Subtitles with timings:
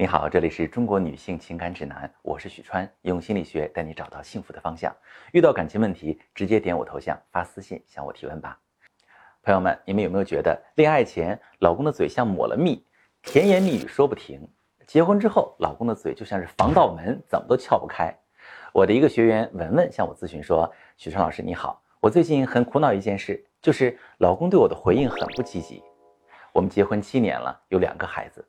[0.00, 4.96] 你好，这里是中国女性情感指南，我是许川，用心理学带你找到幸福的方向。
[5.32, 8.56] 遇到感情问题，直接点我头像发私信向我提问吧。
[9.42, 12.86] 朋友们，你们有没有觉得恋爱前老公的嘴像抹了蜜，
[13.22, 14.38] 甜言蜜语说不停；
[14.86, 18.16] 结婚之后，老公的嘴就像是防盗门，怎么都撬不开？
[18.72, 25.82] 我的一个学员文文向我咨询说：“许川老师你好，我最近很苦恼一件事，就是老公对我的回应很不积极。
[26.52, 28.46] 我们结婚七年了，有两个孩子。”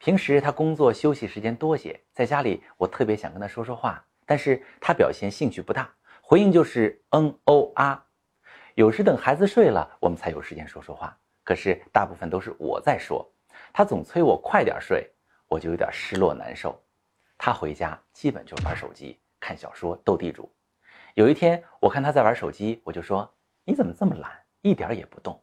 [0.00, 8.02] 平时他工作休息时间多些，在家里我特别想跟他说说话，但是他表现兴趣不大，回应就是嗯哦啊。
[8.76, 11.14] 有时等孩子睡了，我们才有时间说说话。
[11.44, 13.30] 可是大部分都是我在说，
[13.74, 15.06] 他总催我快点睡，
[15.46, 16.82] 我就有点失落难受。
[17.36, 20.50] 他回家基本就玩手机、看小说、斗地主。
[21.12, 23.30] 有一天我看他在玩手机，我就说
[23.64, 24.32] 你怎么这么懒，
[24.62, 25.38] 一点也不动。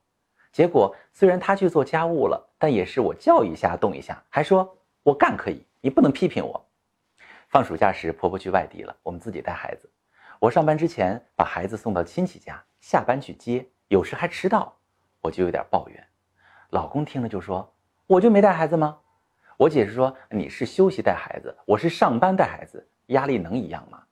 [0.51, 6.65] 结果虽然他去做家务了，但也是我叫一下动一下，还说我干可以，你不能批评我。
[7.47, 9.89] 放暑假时，婆婆去外地了，我们自己带孩子。
[10.39, 14.75] 我上班之前把孩子送到亲戚家，下班去接，有时还迟到，
[15.21, 16.07] 我就有点抱怨。
[16.71, 17.73] 老公听了就说
[18.05, 18.99] ：“我就没带孩子吗？”
[19.57, 24.03] 我解释说：“你是休息带孩子，我是上班带孩子，压力能一样吗？”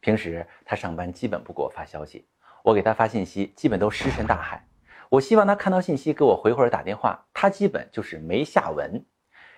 [0.00, 2.24] 平时他上班基本不给我发消息，
[2.62, 4.64] 我给他发信息基本都石沉大海。
[5.10, 9.04] 我希望他看到信息给我回或者打电话，他基本就是没下文。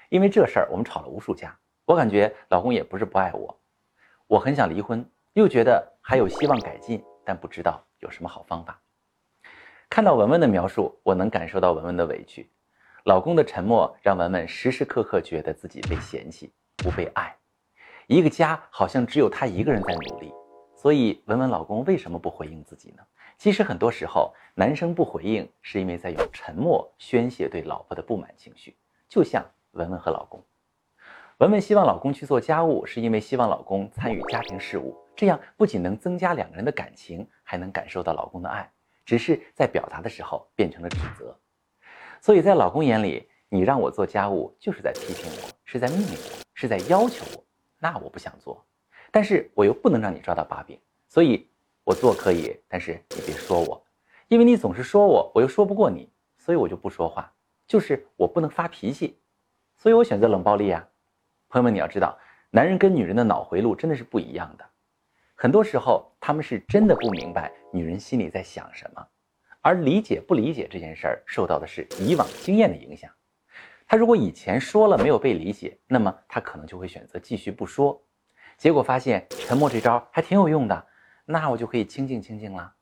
[0.09, 3.61] 因为这事儿我们吵了无数架，我感觉老公也不是不爱我，
[4.27, 8.81] 我很想离婚，又觉得还有希望改进，但不知道有什么好方法。
[9.89, 12.51] 看到文文的描述，我能感受到文文的委屈。
[13.05, 17.35] 老公的沉默让文文时时刻刻觉得自己被嫌弃、不被爱，
[18.07, 20.33] 一个家好像只有他一个人在努力。
[20.77, 23.03] 所以，文文老公为什么不回应自己呢？
[23.41, 28.77] 其实很多时候，男生不回应是因为在用沉默宣泄对老婆的不满情绪。
[29.09, 30.45] 就像文文和老公，
[31.39, 38.71] 文文希望老公去做家务，是因为希望老公参与家庭事务，这样不仅能增加两个人的感情，还能感受到老公的爱。
[39.07, 41.35] 只是在表达的时候变成了指责。
[42.21, 47.43] 所以在老公眼里，你让我做家务就是在批评我，是在命令我，是在要求我，
[47.79, 48.63] 那我不想做。
[49.11, 50.79] 但是我又不能让你抓到把柄，
[51.09, 51.49] 所以
[51.85, 53.85] 我做可以，但是你别说我，
[54.29, 57.33] 因为你总是说我，我又说不过你，所以我就不说话，
[57.67, 59.19] 就是我不能发脾气，
[59.77, 60.87] 所以我选择冷暴力啊。
[61.49, 62.17] 朋友们，你要知道，
[62.51, 64.65] 男人跟女人的脑回路真的是不一样的，
[65.35, 69.05] 很多时候他们是真的不明白女人心里在想什么，
[69.61, 73.11] 而理解不理解这件事儿受到的是以往经验的影响。
[73.89, 78.01] 他如果以前说了没有被理解，那么他可能就会选择继续不说。
[78.57, 80.87] 结果发现沉默这招还挺有用的，
[81.31, 82.75] 那我就可以清静清静了。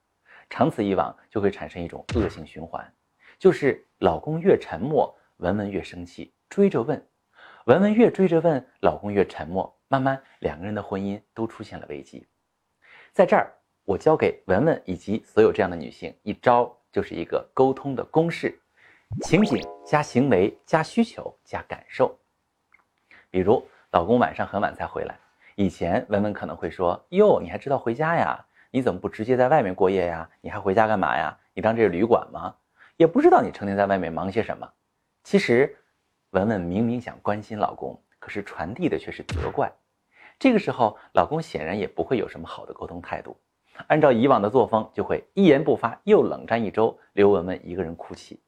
[0.48, 2.90] 长此以往，就会产生一种恶性循环，
[3.38, 6.98] 就是老公越沉默，文文越生气，追着问；
[7.66, 9.78] 文文越追着问，老公越沉默。
[9.88, 12.26] 慢慢，两个人的婚姻都出现了危机。
[13.12, 13.52] 在这儿，
[13.84, 18.58] 我教给文文以及所有这样的女性一招，就是一个沟通的公式：
[19.22, 22.18] 情景加行为加需求加感受。
[23.30, 25.18] 比如，老公晚上很晚才回来。
[25.58, 28.46] 以前文文可能会说：“哟，你还知道回家呀？
[28.70, 30.30] 你怎么不直接在外面过夜呀？
[30.40, 31.36] 你还回家干嘛呀？
[31.52, 32.54] 你当这是旅馆吗？
[32.96, 34.72] 也不知道你成天在外面忙些什么。”
[35.24, 35.76] 其实，
[36.30, 39.68] 文文明明想关心老公，可是传递的却是责怪。
[40.38, 43.36] 这个时候，老公显然也不会有什么好的沟通态度。
[43.88, 48.40] 按照以往的作风，就会一言不发，又冷战一周，留文文一个人哭泣。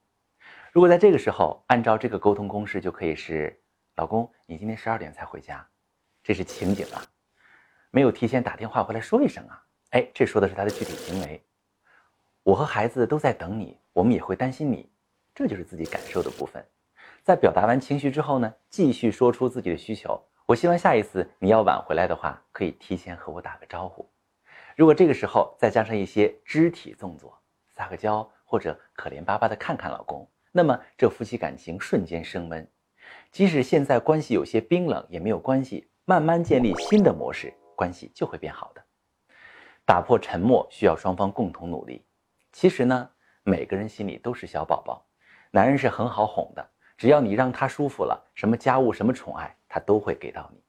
[0.70, 3.60] 如果在这个时候，按照这个沟通公式，就可以是：
[3.96, 5.66] 老公，你今天十二点才回家。
[6.22, 7.02] 这是情景啊，
[7.90, 11.42] 没有提前打电话回来说一声啊，哎，这说的是他的具体行为。
[12.42, 14.90] 我和孩子都在等你，我们也会担心你，
[15.34, 16.64] 这就是自己感受的部分。
[17.22, 20.20] 在表达完情绪之后呢，继续说出自己的需求。
[20.46, 24.08] 我希望下一次你要晚回来的话，可以提前和我打个招呼。
[24.76, 27.38] 如果这个时候再加上一些肢体动作，
[27.68, 32.66] 撒个娇或者可怜巴巴的看看老公，那么这夫妻感情瞬间升温。
[33.30, 35.89] 即使现在关系有些冰冷也没有关系。
[36.10, 38.84] 慢慢建立新的模式，关系就会变好的。
[39.84, 42.04] 打破沉默需要双方共同努力。
[42.50, 43.08] 其实呢，
[43.44, 45.06] 每个人心里都是小宝宝，
[45.52, 50.60] 男人是很好哄的，只要你让他舒服了，什么家务、什么宠爱，他都会给到你。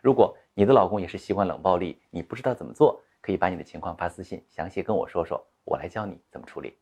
[0.00, 6.78] 如果你的老公也是习惯冷暴力，你不知道怎么做，可以把你的情况发私信，详细跟我说说，我来教你怎么处理。